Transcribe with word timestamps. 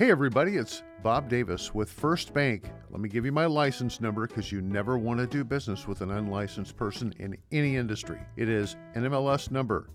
Hey, 0.00 0.10
everybody, 0.10 0.56
it's 0.56 0.82
Bob 1.02 1.28
Davis 1.28 1.74
with 1.74 1.92
First 1.92 2.32
Bank. 2.32 2.72
Let 2.88 3.02
me 3.02 3.10
give 3.10 3.26
you 3.26 3.32
my 3.32 3.44
license 3.44 4.00
number 4.00 4.26
because 4.26 4.50
you 4.50 4.62
never 4.62 4.96
want 4.96 5.20
to 5.20 5.26
do 5.26 5.44
business 5.44 5.86
with 5.86 6.00
an 6.00 6.10
unlicensed 6.10 6.74
person 6.74 7.12
in 7.18 7.36
any 7.52 7.76
industry. 7.76 8.18
It 8.38 8.48
is 8.48 8.76
NMLS 8.96 9.50
number 9.50 9.90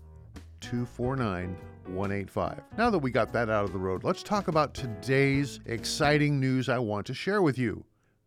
249185. 0.60 2.60
Now 2.78 2.88
that 2.88 3.00
we 3.00 3.10
got 3.10 3.32
that 3.32 3.50
out 3.50 3.64
of 3.64 3.72
the 3.72 3.80
road, 3.80 4.04
let's 4.04 4.22
talk 4.22 4.46
about 4.46 4.74
today's 4.74 5.58
exciting 5.66 6.38
news 6.38 6.68
I 6.68 6.78
want 6.78 7.04
to 7.06 7.14
share 7.14 7.42
with 7.42 7.58
you. 7.58 7.84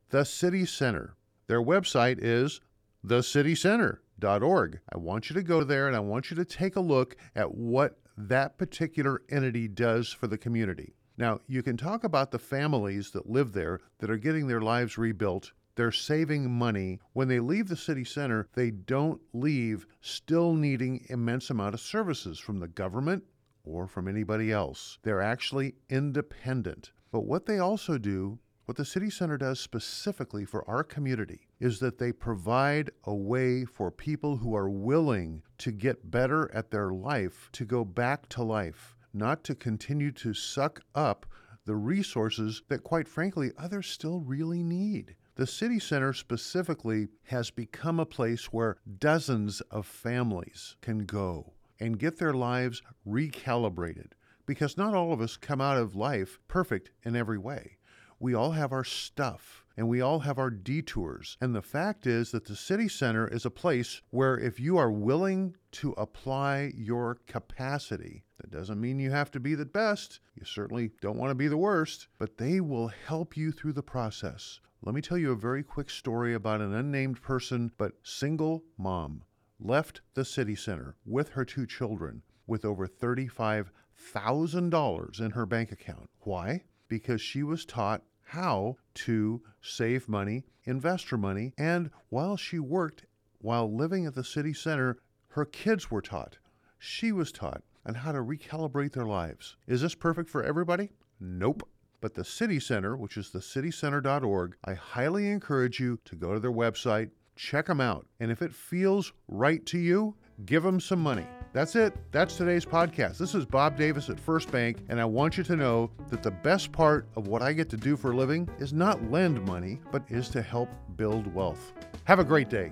The 0.09 0.25
City 0.25 0.65
Center. 0.65 1.15
Their 1.47 1.63
website 1.63 2.19
is 2.21 2.59
thecitycenter.org. 3.07 4.79
I 4.93 4.97
want 4.97 5.29
you 5.29 5.33
to 5.33 5.43
go 5.43 5.63
there 5.63 5.87
and 5.87 5.95
I 5.95 6.01
want 6.01 6.29
you 6.29 6.35
to 6.35 6.43
take 6.43 6.75
a 6.75 6.81
look 6.81 7.15
at 7.37 7.55
what 7.55 7.99
that 8.17 8.57
particular 8.57 9.21
entity 9.29 9.69
does 9.69 10.11
for 10.11 10.27
the 10.27 10.37
community. 10.37 10.95
Now, 11.19 11.41
you 11.47 11.61
can 11.61 11.75
talk 11.75 12.05
about 12.05 12.31
the 12.31 12.39
families 12.39 13.11
that 13.11 13.29
live 13.29 13.51
there 13.51 13.81
that 13.97 14.09
are 14.09 14.15
getting 14.15 14.47
their 14.47 14.61
lives 14.61 14.97
rebuilt. 14.97 15.51
They're 15.75 15.91
saving 15.91 16.49
money. 16.49 17.01
When 17.11 17.27
they 17.27 17.41
leave 17.41 17.67
the 17.67 17.75
city 17.75 18.05
center, 18.05 18.47
they 18.53 18.71
don't 18.71 19.19
leave 19.33 19.85
still 19.99 20.53
needing 20.53 21.05
immense 21.09 21.49
amount 21.49 21.73
of 21.73 21.81
services 21.81 22.39
from 22.39 22.59
the 22.61 22.69
government 22.69 23.25
or 23.65 23.85
from 23.85 24.07
anybody 24.07 24.49
else. 24.49 24.97
They're 25.03 25.21
actually 25.21 25.75
independent. 25.89 26.91
But 27.11 27.25
what 27.25 27.45
they 27.45 27.59
also 27.59 27.97
do, 27.97 28.39
what 28.63 28.77
the 28.77 28.85
city 28.85 29.09
center 29.09 29.37
does 29.37 29.59
specifically 29.59 30.45
for 30.45 30.65
our 30.69 30.85
community, 30.85 31.49
is 31.59 31.79
that 31.79 31.97
they 31.97 32.13
provide 32.13 32.91
a 33.03 33.13
way 33.13 33.65
for 33.65 33.91
people 33.91 34.37
who 34.37 34.55
are 34.55 34.69
willing 34.69 35.43
to 35.57 35.73
get 35.73 36.11
better 36.11 36.49
at 36.53 36.71
their 36.71 36.91
life 36.91 37.49
to 37.51 37.65
go 37.65 37.83
back 37.83 38.29
to 38.29 38.41
life 38.41 38.95
not 39.13 39.43
to 39.45 39.55
continue 39.55 40.11
to 40.11 40.33
suck 40.33 40.81
up 40.93 41.25
the 41.65 41.75
resources 41.75 42.63
that, 42.67 42.83
quite 42.83 43.07
frankly, 43.07 43.51
others 43.57 43.87
still 43.87 44.19
really 44.19 44.63
need. 44.63 45.15
The 45.35 45.47
city 45.47 45.79
center 45.79 46.13
specifically 46.13 47.07
has 47.23 47.49
become 47.49 47.99
a 47.99 48.05
place 48.05 48.45
where 48.45 48.77
dozens 48.99 49.61
of 49.71 49.85
families 49.85 50.75
can 50.81 51.05
go 51.05 51.53
and 51.79 51.97
get 51.97 52.17
their 52.17 52.33
lives 52.33 52.81
recalibrated 53.07 54.11
because 54.45 54.77
not 54.77 54.93
all 54.93 55.13
of 55.13 55.21
us 55.21 55.37
come 55.37 55.61
out 55.61 55.77
of 55.77 55.95
life 55.95 56.39
perfect 56.47 56.91
in 57.03 57.15
every 57.15 57.37
way. 57.37 57.77
We 58.19 58.33
all 58.33 58.51
have 58.51 58.71
our 58.71 58.83
stuff 58.83 59.65
and 59.79 59.87
we 59.87 60.01
all 60.01 60.19
have 60.19 60.37
our 60.37 60.49
detours. 60.49 61.37
And 61.39 61.55
the 61.55 61.61
fact 61.61 62.05
is 62.05 62.31
that 62.31 62.43
the 62.43 62.57
city 62.57 62.89
center 62.89 63.25
is 63.27 63.45
a 63.45 63.49
place 63.49 64.01
where 64.09 64.37
if 64.37 64.59
you 64.59 64.77
are 64.77 64.91
willing 64.91 65.55
to 65.71 65.93
apply 65.93 66.73
your 66.75 67.19
capacity, 67.27 68.25
that 68.41 68.51
doesn't 68.51 68.81
mean 68.81 68.99
you 68.99 69.11
have 69.11 69.31
to 69.31 69.39
be 69.39 69.55
the 69.55 69.65
best. 69.65 70.19
You 70.35 70.43
certainly 70.43 70.91
don't 70.99 71.17
want 71.17 71.31
to 71.31 71.35
be 71.35 71.47
the 71.47 71.55
worst, 71.55 72.09
but 72.17 72.37
they 72.37 72.59
will 72.59 72.91
help 73.07 73.37
you 73.37 73.53
through 73.53 73.71
the 73.71 73.81
process. 73.81 74.59
Let 74.81 74.93
me 74.93 75.01
tell 75.01 75.17
you 75.17 75.31
a 75.31 75.35
very 75.35 75.63
quick 75.63 75.89
story 75.89 76.33
about 76.33 76.59
an 76.59 76.73
unnamed 76.73 77.21
person, 77.21 77.71
but 77.77 77.93
single 78.03 78.65
mom 78.77 79.23
left 79.61 80.01
the 80.13 80.25
city 80.25 80.55
center 80.55 80.97
with 81.05 81.29
her 81.29 81.45
two 81.45 81.65
children 81.65 82.23
with 82.47 82.65
over 82.65 82.85
$35,000 82.85 85.21
in 85.21 85.31
her 85.31 85.45
bank 85.45 85.71
account. 85.71 86.09
Why? 86.19 86.65
Because 86.89 87.21
she 87.21 87.43
was 87.43 87.63
taught 87.63 88.03
how 88.29 88.77
to 88.93 89.41
save 89.61 90.07
money, 90.07 90.43
invest 90.65 91.09
her 91.09 91.17
money, 91.17 91.53
and 91.57 91.89
while 92.09 92.37
she 92.37 92.59
worked, 92.59 93.05
while 93.39 93.73
living 93.73 94.05
at 94.05 94.13
the 94.13 94.23
city 94.23 94.53
center, 94.53 94.97
her 95.29 95.45
kids 95.45 95.89
were 95.89 96.01
taught. 96.01 96.37
She 96.77 97.11
was 97.11 97.31
taught 97.31 97.63
on 97.85 97.95
how 97.95 98.11
to 98.11 98.19
recalibrate 98.19 98.93
their 98.93 99.05
lives. 99.05 99.55
Is 99.67 99.81
this 99.81 99.95
perfect 99.95 100.29
for 100.29 100.43
everybody? 100.43 100.91
Nope. 101.19 101.67
But 102.01 102.13
the 102.13 102.23
City 102.23 102.59
Center, 102.59 102.95
which 102.95 103.17
is 103.17 103.29
thecitycenter.org, 103.29 104.55
I 104.63 104.73
highly 104.73 105.29
encourage 105.29 105.79
you 105.79 105.99
to 106.05 106.15
go 106.15 106.33
to 106.33 106.39
their 106.39 106.51
website, 106.51 107.09
check 107.35 107.65
them 107.65 107.81
out, 107.81 108.05
and 108.19 108.31
if 108.31 108.41
it 108.41 108.53
feels 108.53 109.11
right 109.27 109.65
to 109.65 109.77
you, 109.77 110.15
give 110.45 110.63
them 110.63 110.79
some 110.79 110.99
money. 110.99 111.25
That's 111.51 111.75
it. 111.75 111.95
That's 112.11 112.37
today's 112.37 112.63
podcast. 112.63 113.17
This 113.17 113.33
is 113.33 113.43
Bob 113.43 113.75
Davis 113.75 114.09
at 114.11 114.19
First 114.19 114.51
Bank, 114.51 114.77
and 114.87 115.01
I 115.01 115.05
want 115.05 115.35
you 115.35 115.43
to 115.45 115.55
know 115.55 115.89
that 116.09 116.21
the 116.21 116.29
best 116.29 116.71
part 116.71 117.07
of 117.15 117.27
what 117.27 117.41
I 117.41 117.53
get 117.53 117.69
to 117.69 117.77
do 117.77 117.97
for 117.97 118.11
a 118.11 118.15
living 118.15 118.47
is 118.59 118.71
not 118.71 119.09
lend 119.09 119.43
money, 119.45 119.79
but 119.91 120.03
is 120.09 120.29
to 120.29 120.43
help 120.43 120.69
build 120.95 121.33
wealth. 121.33 121.73
Have 122.03 122.19
a 122.19 122.23
great 122.23 122.49
day. 122.49 122.71